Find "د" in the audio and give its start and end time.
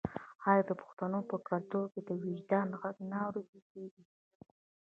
0.69-0.71, 2.07-2.09